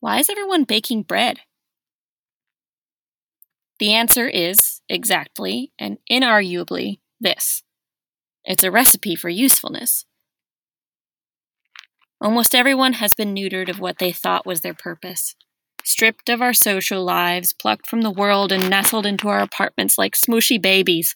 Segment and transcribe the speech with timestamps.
[0.00, 1.40] Why is everyone baking bread?
[3.78, 7.62] The answer is exactly and inarguably this
[8.46, 10.06] it's a recipe for usefulness.
[12.20, 15.34] Almost everyone has been neutered of what they thought was their purpose.
[15.84, 20.14] Stripped of our social lives, plucked from the world, and nestled into our apartments like
[20.14, 21.14] smooshy babies.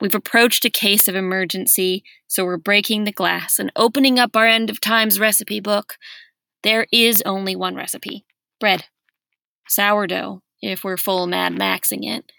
[0.00, 4.46] We've approached a case of emergency, so we're breaking the glass and opening up our
[4.46, 5.96] end of times recipe book.
[6.62, 8.24] There is only one recipe
[8.58, 8.84] bread.
[9.68, 12.32] Sourdough, if we're full Mad Maxing it.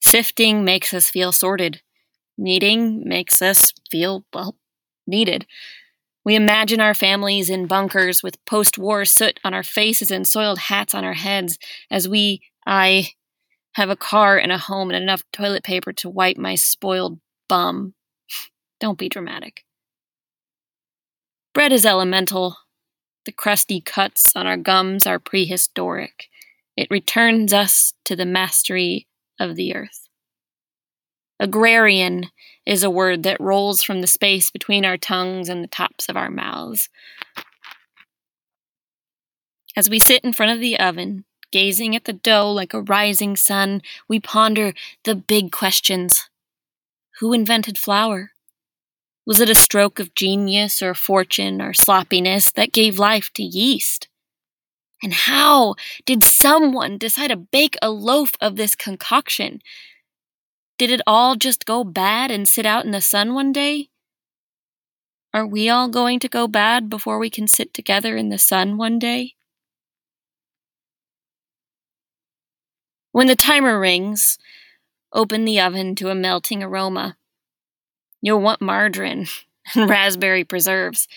[0.00, 1.82] Sifting makes us feel sorted.
[2.36, 4.56] Kneading makes us feel, well,
[5.06, 5.46] needed.
[6.24, 10.58] We imagine our families in bunkers with post war soot on our faces and soiled
[10.58, 11.58] hats on our heads
[11.90, 13.10] as we, I,
[13.74, 17.94] have a car and a home and enough toilet paper to wipe my spoiled bum.
[18.80, 19.64] Don't be dramatic.
[21.52, 22.56] Bread is elemental.
[23.24, 26.28] The crusty cuts on our gums are prehistoric.
[26.76, 29.08] It returns us to the mastery
[29.40, 30.08] of the earth.
[31.40, 32.30] Agrarian
[32.64, 36.16] is a word that rolls from the space between our tongues and the tops of
[36.16, 36.88] our mouths.
[39.76, 43.34] As we sit in front of the oven, gazing at the dough like a rising
[43.36, 44.72] sun, we ponder
[45.04, 46.28] the big questions.
[47.18, 48.32] Who invented flour?
[49.26, 54.08] Was it a stroke of genius or fortune or sloppiness that gave life to yeast?
[55.02, 59.60] And how did someone decide to bake a loaf of this concoction?
[60.78, 63.88] Did it all just go bad and sit out in the sun one day?
[65.32, 68.76] Are we all going to go bad before we can sit together in the sun
[68.76, 69.34] one day?
[73.12, 74.38] When the timer rings,
[75.12, 77.16] open the oven to a melting aroma.
[78.22, 79.26] You'll want margarine
[79.74, 81.08] and raspberry preserves.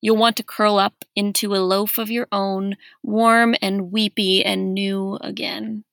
[0.00, 4.72] You'll want to curl up into a loaf of your own, warm and weepy and
[4.72, 5.84] new again.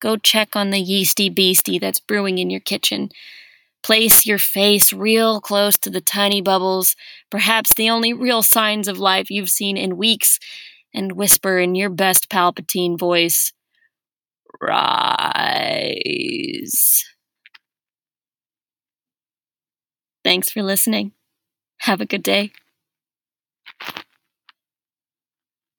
[0.00, 3.10] Go check on the yeasty beastie that's brewing in your kitchen.
[3.82, 6.94] Place your face real close to the tiny bubbles,
[7.30, 10.38] perhaps the only real signs of life you've seen in weeks,
[10.94, 13.52] and whisper in your best Palpatine voice
[14.60, 15.76] Rise.
[20.26, 21.12] Thanks for listening.
[21.82, 22.50] Have a good day.